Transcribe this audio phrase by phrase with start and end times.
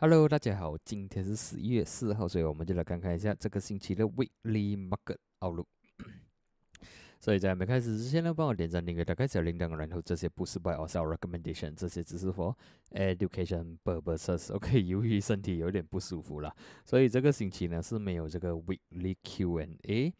[0.00, 5.66] Hello，大家好，今天是十一月四号，所以我们就来看看一下这个星期的 Weekly Market Outlook。
[7.20, 12.54] 所以在没开始之前呢，帮我点赞、订阅、打开小铃铛，然后这些不是 by or sell recommendation，这些只是 for
[12.90, 14.52] education purposes。
[14.52, 16.54] OK，由于身体有点不舒服了，
[16.84, 20.12] 所以这个星期呢是没有这个 Weekly Q&A。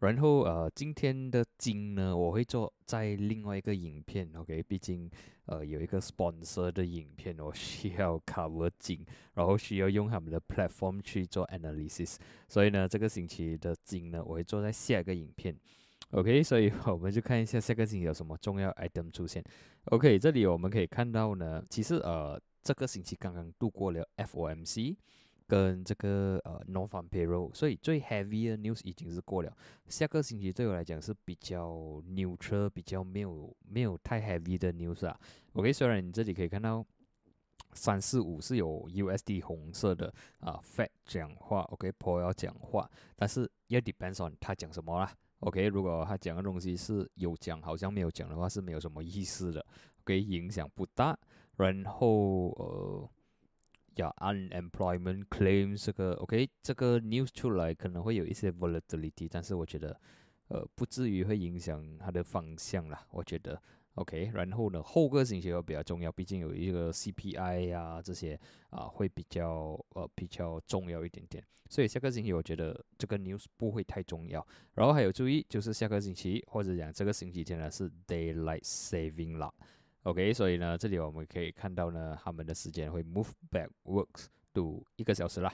[0.00, 5.10] 然后呃，今天的金呢，我会做在另外一个影片，OK，毕竟
[5.46, 9.04] 呃有一个 sponsor 的影片，我需要 cover 金，
[9.34, 12.16] 然后需要用他们的 platform 去做 analysis，
[12.48, 15.56] 所以呢，这个星期的金呢，我会做在下一个影片
[16.10, 19.42] ，OK，所以我们就看一下下个星期有什么重要 item 出现
[19.86, 24.96] ，OK，这里我们可以看到呢，其实呃这个星期刚刚度过了 FOMC。
[25.46, 29.56] 跟这个呃 non farm payroll，所以最 heavy 的 news 已经是过了。
[29.86, 31.70] 下个星期对我来讲是比较
[32.08, 35.18] neutral，比较没有没有太 heavy 的 news 啊。
[35.52, 36.84] OK，虽然你这里可以看到
[37.74, 45.12] 三四五是有 USD 红色的啊，Fed 讲话，OK，Paul 要讲话，但是也 depends on 他讲什么啦。
[45.40, 49.64] OK，如果他讲的东西是有讲，好像没有讲的话是没有什么意思的
[50.00, 51.18] ，OK，影响不大。
[51.56, 53.10] 然后呃。
[53.96, 59.98] 呀，unemployment claims 这个 OK，这个 news 出来可能会有一些 volatility，但是我觉得，
[60.48, 63.06] 呃，不至于会影响它的方向啦。
[63.10, 63.60] 我觉得
[63.94, 68.38] OK，然后呢，后个星期又比较重要，毕竟有一个 CPI 呀这些
[68.70, 71.44] 啊，会比较呃比较重要一点点。
[71.70, 74.46] 所以下个星期我觉得这个 news 不会太重要。
[74.74, 79.52] 然后还有注意，就是下个星期或者讲这个星期天呢是 daylight saving 啦。
[80.04, 85.50] OK，所以呢，这里我们可以看到呢，他们的时间会 move back works to 一个小时啦。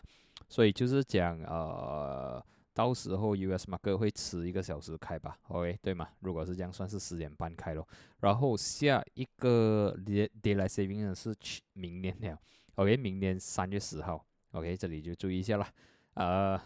[0.48, 6.08] 所以就是讲，呃，到时候 US market 会迟一个小时开吧？OK，对吗？
[6.18, 7.86] 如果是这样，算是十点半开咯。
[8.18, 9.96] 然后下一个
[10.42, 12.36] daylight saving 呢是去明年了。
[12.74, 14.26] OK，明年三月十号。
[14.50, 15.72] OK，这里就注意一下啦。
[16.14, 16.60] 呃，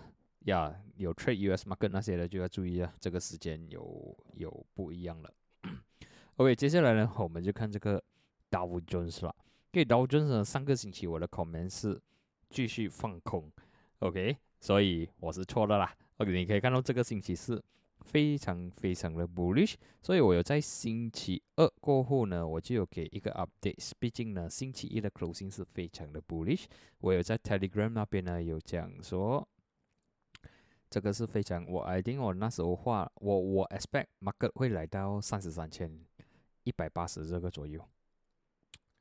[0.46, 5.30] 呀，有 trade US market 那些的就要注意啊，这个时间有有不一样了。
[6.36, 8.02] OK，接下来呢，我们就看这个
[8.50, 9.32] Dow Jones 了。
[9.70, 12.00] 给 Dow Jones 呢，上个星期我的 comment 是
[12.50, 13.48] 继续放空
[14.00, 15.94] ，OK，所以我是错的啦。
[16.16, 17.62] OK，你可以看到这个星期是
[18.00, 23.92] 非常非常的 bullish，所以我有在星期二过后呢，我就有给一个 update。
[24.00, 26.64] 毕竟呢，星期一的 closing 是非常的 bullish，
[26.98, 29.46] 我有在 Telegram 那边呢有讲说，
[30.90, 35.96] 这个是非常我 I think 我那时候话，我我 expect market 会来到三十三千。
[36.64, 37.80] 一百八十这个左右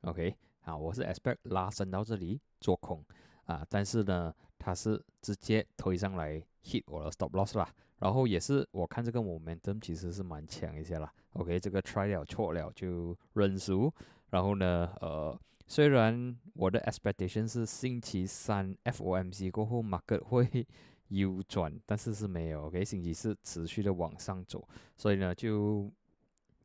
[0.01, 3.03] ，OK，好，我是 expect 拉伸到这里做空。
[3.45, 7.69] 啊，但是呢，它是直接推上来 hit 我的 stop loss 啦，
[7.99, 13.93] 然后也是我看这个 momentum 其实是蛮强一些啦，OK，这个 try 了错了就认输，
[14.29, 15.37] 然后呢，呃，
[15.67, 20.65] 虽然我的 expectation 是星期三 FOMC 过后 market 会
[21.09, 25.91] U 转，但是是没有，OK，星期四持续的往上走，所以呢就。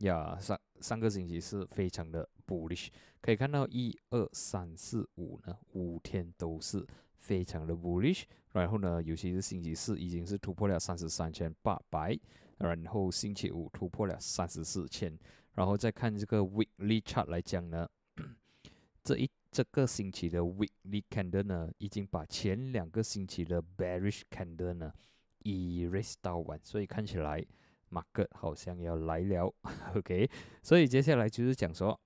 [0.03, 2.89] 呀，上上个星期是非常的 bullish，
[3.21, 8.25] 可以看到一二三四五呢，五天都是非常的 bullish。
[8.53, 12.19] 然后呢，尤其是星期四已经是突破了三十三千八百，
[12.59, 15.16] 然后星期五突破了三十四千。
[15.55, 17.89] 然后再看这个 weekly chart 来讲呢，
[19.03, 24.93] 这一这个星期的 weekly candle 呢，已经把前两个星期的 bearish candle 呢
[25.43, 27.45] erase 到完，所以看起来。
[27.91, 29.53] 马克好像要来了，
[29.97, 30.31] OK，
[30.62, 31.99] 所以接下来就是讲说，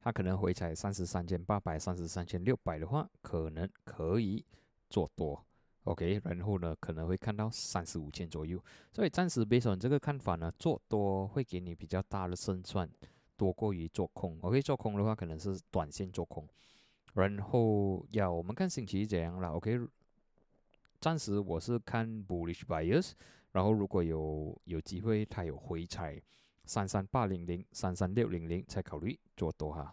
[0.00, 4.44] 他可能回踩三十三千八百、三十三千六百的话，可能可以
[4.88, 5.44] 做多
[5.84, 8.62] ，OK，然后呢可能会看到三十五千左右，
[8.92, 12.88] 所以暂时 based on 这个看法呢，做多会给你比较大的胜算，
[13.36, 16.48] 多过于做空，OK，做空的话可能是短线做空，
[17.14, 19.80] 然后要我们看星期怎样了，OK，
[21.00, 23.12] 暂时我是看 bullish buyers。
[23.58, 26.16] 然后如果有有机会，它有回踩
[26.64, 29.92] 三三八零零、三三六零零，才考虑做多哈。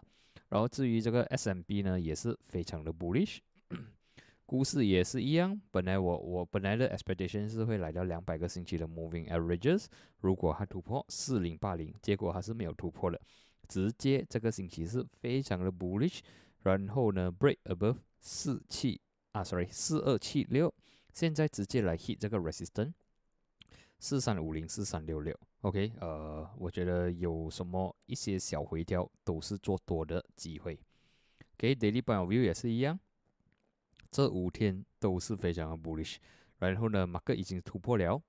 [0.50, 3.38] 然后至于这个 S M B 呢，也是非常的 bullish，
[4.46, 5.60] 股市也是一样。
[5.72, 9.86] 本来我我本来的 expectation 是会来到两百个星期的 moving averages，
[10.20, 13.20] 如果它突破四零八零，结果还是没有突破的，
[13.66, 16.20] 直接这个星期是非常的 bullish。
[16.62, 19.00] 然后呢，break above 四七
[19.32, 20.72] 啊，sorry 四二七六，
[21.12, 22.92] 现在直接来 hit 这个 resistance。
[23.98, 30.78] 四三五零四三六六，OK，呃，我觉得有什么一些小回调都是做多的机会。
[31.54, 32.98] OK，Daily View 也是一样，
[34.10, 36.16] 这五天都是非常的 bullish。
[36.58, 38.22] 然后呢，马克已经突破了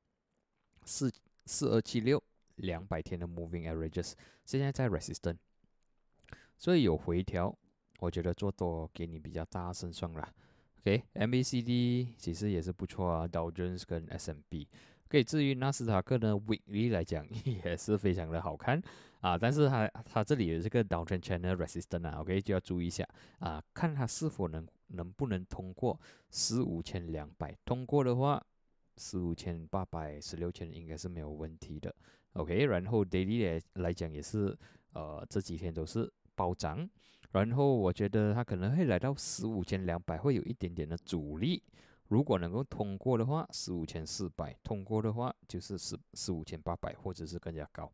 [0.86, 1.12] 四
[1.46, 2.22] 四二七六
[2.56, 4.14] 两百天的 Moving Averages，
[4.46, 5.38] 现在在 Resistance。
[6.58, 7.56] 所以有回调，
[8.00, 10.34] 我觉得做多给你比较大胜算啦。
[10.80, 14.68] OK，MACD 其实也是不错啊，Dow Jones 跟 S&P。
[15.08, 18.82] OK，至于纳斯达克呢，Weekly 来讲 也是非常的好看
[19.22, 23.08] 啊，但是它它这里有这个 Downtrend Channel Resistance 啊，OK 就要注意一下
[23.40, 25.98] 啊，看它是否能能不能通过
[26.30, 28.46] 十五千两百，通过的话，
[28.98, 31.96] 十五千八百、十六千应该是没有问题的。
[32.34, 34.54] OK，然后 Daily 来讲也是
[34.92, 36.86] 呃这几天都是暴涨。
[37.32, 41.64] 然后我觉得它可能会来到十五千两百，会有一点点的阻力。
[42.08, 47.92] 如果能够通过的话，十五千四百；通过的话，就是十十五千八百，或者是更加高。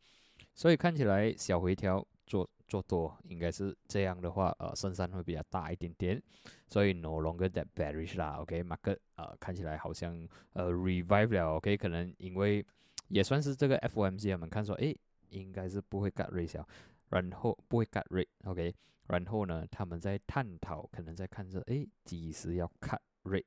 [0.53, 6.21] 所以看起来小回调做做多，应该是这样的话，呃，胜算会比较大一点点。
[6.67, 12.63] 所以 no longer that bearish 啦，OK，market 呃看起来好像呃 revive 了，OK，可能因为
[13.07, 14.95] 也算是这个 FOMC 他们看说，诶，
[15.29, 16.63] 应该是不会 cut rate，
[17.09, 18.75] 然后不会 cut rate，OK。
[19.07, 23.45] 然后呢，他们在探讨，可能在看着，哎，几时要 cut rate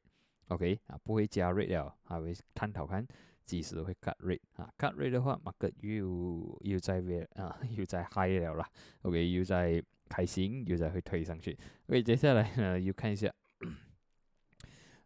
[0.48, 3.06] OK 啊，不会加 rate 了，还会探讨看
[3.44, 8.68] 几时会 cut rate 啊，cut rate 的话，market 又又在 v 啊，又在 high 了啦
[9.02, 11.56] ，OK，又在开心，又在会推上去。
[11.88, 13.32] OK，接下来呢，又看一下，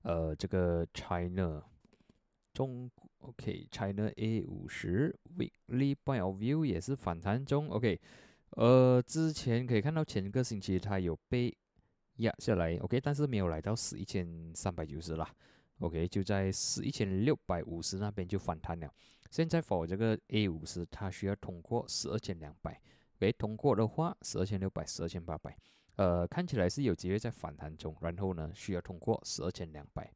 [0.03, 1.63] 呃，这个 China
[2.53, 8.01] 中，OK，China A 五十 weekly point of view 也是反弹中，OK。
[8.57, 11.57] 呃，之前可以看到前个星期它有被
[12.21, 15.29] 压下来，OK，但是没有来到十一千三百九十啦
[15.81, 18.91] ，OK，就在十一千六百五十那边就反弹了。
[19.31, 22.81] 现在 for 这个 A 五十，它需要通过十二千两百
[23.19, 25.57] ，OK，通过的话十二千六百、十二千八百，
[25.97, 27.97] 呃，看起来是有机会在反弹中。
[28.01, 30.11] 然后呢，需要通过十二千两百。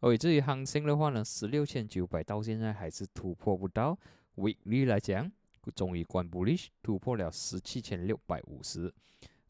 [0.00, 3.98] OK，至于行情的话呢，十六千九百到现在还是突破不到。
[4.36, 5.32] Weekly 来讲。
[5.74, 8.94] 终于关 bullish 突破了十七千六百五十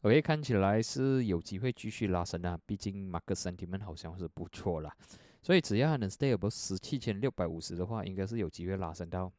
[0.07, 4.95] ，OK 看起来是有机会继续拉升啊，毕竟 market sentiment 好像是不错啦，
[5.41, 9.31] 所以只要还能 stay above 十七千六百五十的话，应该是有机会拉升到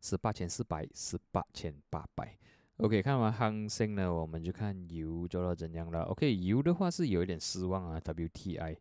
[0.00, 2.36] 十八千四百、十八千八百。
[2.78, 6.02] OK 看完行情呢，我们就看油做到怎样了。
[6.04, 8.76] OK 油的话是有一点失望啊，WTI。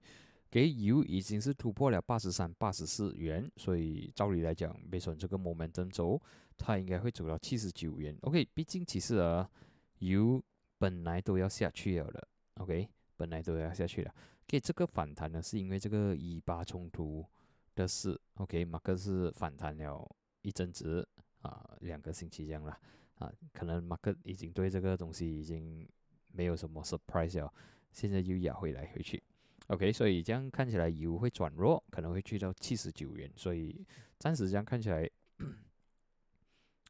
[0.50, 6.22] 给油已经是突破了八十三、八十四元，所以照理来讲，没准这个 momentum 走，
[6.58, 8.18] 它应该会走到七十九元。
[8.22, 9.50] OK，毕竟其实啊，
[10.00, 10.42] 油
[10.78, 12.28] 本来都要下去了的。
[12.56, 14.14] OK，本来都要下去了。
[14.46, 17.26] OK，这个反弹呢，是因为这个以巴冲突
[17.76, 18.20] 的事。
[18.36, 20.10] OK，马克是反弹了
[20.42, 21.08] 一阵子
[21.42, 22.80] 啊，两个星期这样了
[23.16, 25.88] 啊，可能马克已经对这个东西已经
[26.32, 27.54] 没有什么 surprise 了，
[27.92, 29.22] 现在又压回来回去。
[29.68, 33.86] OK，所以这样看起来油会转弱，可能会去到七十九元，所以
[34.18, 35.10] 暂时这样看起来，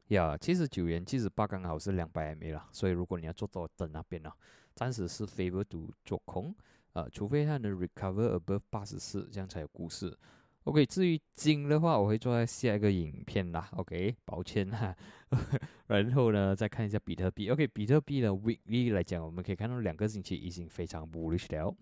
[0.08, 4.30] 呀，七十九元七十八刚好是两百 MA 了，所以如果你要做多等那边呢，
[4.74, 6.54] 暂时是 favor to 做空，
[6.94, 10.16] 呃，除非它能 recover above 八十四，这样才有故事。
[10.64, 13.68] OK，至于金的话，我会做在下一个影片啦。
[13.72, 14.94] OK，抱歉哈，
[15.88, 17.48] 然后呢，再看一下比特币。
[17.50, 21.74] OK，比特币的 weekly 来讲，我们可以看到两个星期已经非常 bullish 了。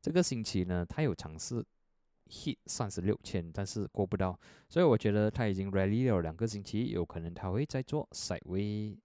[0.00, 1.62] 这个星期呢，它有尝试
[2.30, 4.38] hit 三十六千，但是过不到，
[4.68, 8.96] 所以我觉得他已经 rally 了两个星期，有可能他会再做 side way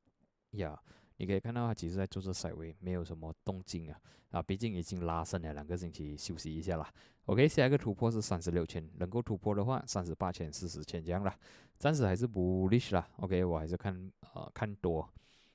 [0.51, 0.79] 呀。
[1.17, 3.97] 你可以看到他其实在做这 side way，没有什么动静啊
[4.31, 6.93] 啊，毕竟已经拉升了两个星期，休息一下啦。
[7.25, 11.33] OK，下一个突破是三十六千，能够突破的话，三十八千、四十千这样啦，
[11.79, 13.09] 暂时还是 bullish 啦。
[13.17, 15.09] OK，我还是看呃看多，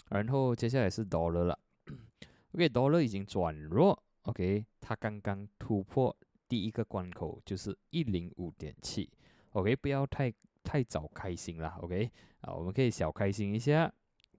[0.08, 1.58] 然后接下来是 dollar 了。
[2.54, 4.02] OK，dollar 已经转弱。
[4.22, 6.16] OK，它刚刚突破
[6.50, 9.08] 第一个关口，就是一零五点七。
[9.52, 10.32] OK，不要太
[10.64, 11.78] 太早开心了。
[11.80, 13.90] OK，啊，我们可以小开心一下，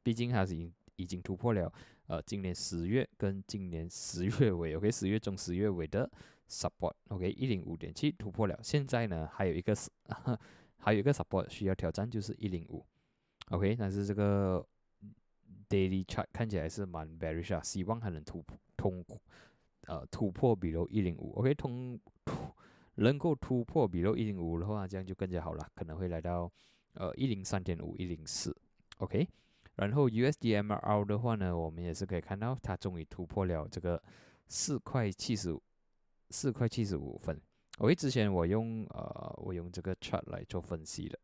[0.03, 1.71] 毕竟它是已经已经突破了
[2.07, 6.11] 呃今年十月跟今年十月尾，OK，十月中十月尾的
[6.49, 6.93] support。
[7.07, 9.89] OK，一零五点七突破了，现在呢还有一个是
[10.77, 12.85] 还有一个 support 需要挑战，就是一零五。
[13.51, 14.65] OK，但是这个
[15.69, 19.21] daily chart 看起来是蛮 bearish 啊，希望还能突破通过。
[19.87, 22.33] 呃，突破比如一零五，OK，通突
[22.95, 26.51] 能够突破比如一零五的话，这样就更加好了，可能会来到
[26.93, 28.55] 呃一零三点五、一零四
[28.97, 29.27] ，OK。
[29.75, 34.01] 然后 USDMR 的话呢，我们也是可以看到它终于突破了这个
[34.47, 35.63] 四块七十五，
[36.29, 37.41] 四块七十五分。
[37.79, 41.17] OK，之前我用呃我用这个 chart 来做分析的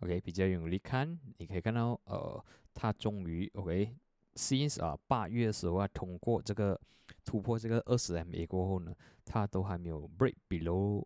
[0.00, 3.96] ，OK，比较容易看，你可以看到呃它终于 OK。
[4.34, 6.80] Since 啊八月的时候啊，通过这个
[7.24, 11.04] 突破这个二十 MA 过后呢，它都还没有 break below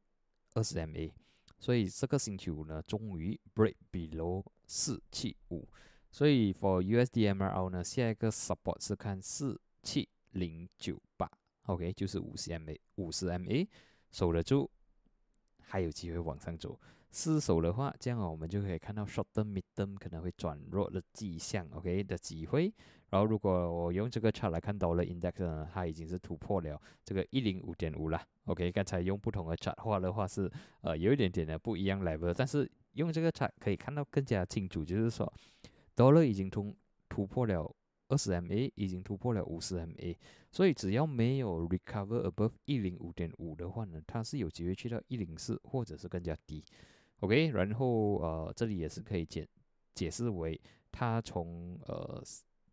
[0.54, 1.12] 二十 MA，
[1.58, 5.68] 所以这个星期五呢，终于 break below 四七五
[6.10, 11.30] 所以 for USD MRO 呢，下一个 support 是看四七零九八
[11.66, 13.66] ，OK，就是五十 MA，五十 MA
[14.10, 14.70] 守得住，
[15.60, 16.78] 还有机会往上走。
[17.10, 22.72] 失守的话，这样我们就可以看到 short term、mid term 可能会转弱的迹象，OK 的机会。
[23.10, 28.70] 然后如果我用这个 chart 来看到了 index 呢，它已经是突破了这个一零五点五了，OK。
[28.70, 30.50] 刚才用不同的 chart 画的话是
[30.82, 35.32] 呃有一点点的不一样 level，但是用这个 chart 可以看到更加清楚，就是说
[35.96, 36.76] dollar 已经突
[37.08, 37.74] 突破了
[38.08, 40.14] 二十 MA，已经突破了五十 MA，
[40.52, 46.62] 所以只要没有 recover above 一零五点五的话呢，它是有机会去到一零四或者是更加低。
[47.20, 49.48] OK，然后呃，这里也是可以解
[49.94, 50.60] 解释为，
[50.92, 52.22] 它从呃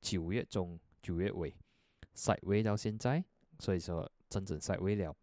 [0.02, 1.52] 九月中九月尾
[2.14, 3.26] side way 到现在，
[3.58, 5.16] 所以说整整 side way 了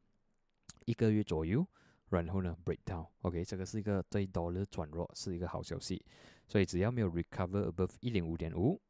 [0.87, 1.64] 一个月左右，
[2.09, 3.07] 然后呢 break down。
[3.21, 6.05] OK，这个是一个对 dollar 转弱是一个好消息，
[6.49, 8.81] 所以只要没有 recover above 一零五点五，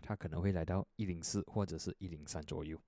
[0.00, 2.80] 它可能会来到一零四或者是一零三左右。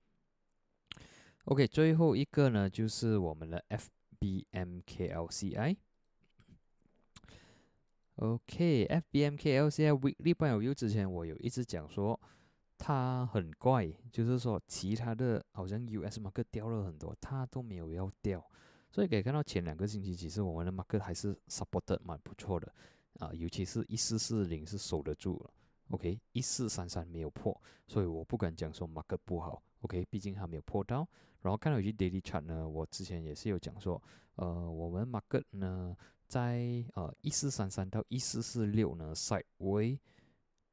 [1.45, 3.63] OK，最后一个呢就是我们的
[4.19, 5.77] FBMKLCI。
[8.21, 12.19] OK，FBMKLCI weekly 半有 U 之前我有一直讲说
[12.77, 18.45] 它很怪，就是说其他的好像 US market 掉了很多，它都没有要掉，
[18.91, 22.71] 所以可以看到前两个星期其实我们的 market 还是 supported 蛮不错的
[23.17, 25.43] 啊，尤其是一四四零是守得住
[25.89, 31.07] ，OK，一四三三没有破，所以我不敢讲说 market 不好，OK，毕竟还没有破到。
[31.41, 33.99] 然后看到有些 daily chart 呢，我之前也是有讲说，
[34.35, 35.97] 呃，我们 market 呢。
[36.31, 39.99] 在呃一四三三到一四四六呢，side way，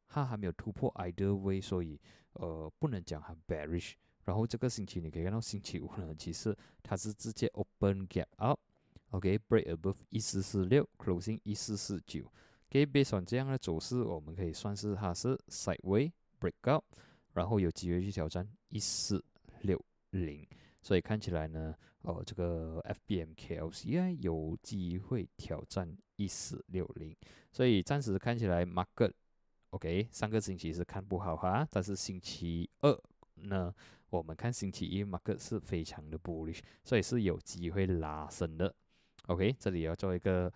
[0.06, 2.00] 它还没有突破 either way，所以
[2.34, 3.94] 呃不能讲它 bearish。
[4.22, 12.32] 然后这个星期你可以看到星期五呢，其实它是直接 open gap up，OK，break above 一四四六，closing 一四四九。
[12.68, 16.84] OK，based on 这样的走势，我们可以算是它是 side way break up，
[17.32, 19.24] 然后有机会去挑战一四
[19.62, 20.46] 六零。
[20.80, 27.14] 所以看起来呢，哦，这个 FBMKLCI 有机会挑战一四六零，
[27.52, 32.96] 所以暂时看起来 market，OK，上个星期是看不好哈，但是星期二
[33.34, 33.74] 呢，
[34.08, 38.72] 我们看星期一 market 是非常的 bullish，所以是有机会拉升的
[39.26, 40.50] ，OK，这里要做一个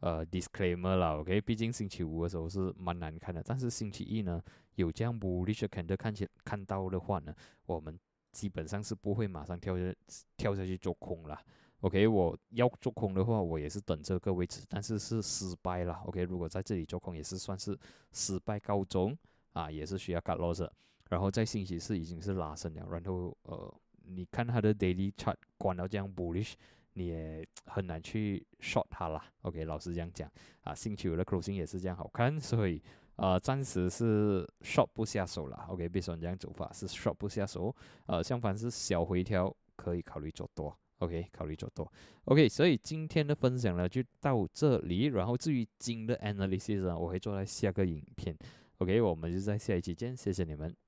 [0.00, 4.42] 呃 disclaimer 了，OK，毕竟星期五的时候是蛮难看的，但是星期一呢
[4.74, 7.34] 有这样 bullish 看的看起看到的话呢，
[7.66, 7.96] 我们。
[8.36, 9.94] 基本上是不会马上跳下
[10.36, 11.40] 跳下去做空了。
[11.80, 15.94] OK，我要做空的话，我也是等这个位置，但是是失败了。
[16.04, 17.74] OK，如果在这里做空也是算是
[18.12, 19.16] 失败告终
[19.54, 20.68] 啊，也是需要 cut loss。
[21.08, 23.74] 然后在星期四已经是拉升了，然后呃，
[24.04, 26.52] 你看它的 daily chart 关到这样 bullish，
[26.92, 29.24] 你也很难去 short 它啦。
[29.40, 32.82] OK，老实这样讲啊，星期五的 closing 也是这样好看，所以。
[33.16, 37.74] 呃，暂时是 short 不下手了，OK，比如说你这样走法是 short 不下手，
[38.06, 41.90] 呃，相反是小回调可以考虑做多，OK，考虑做多
[42.24, 48.36] ，OK，所以今天的分享呢就到这里，然后至于金的 analysis 呢，我会做在下个影片
[48.78, 50.85] ，OK，我们就在下一期见，谢谢你们。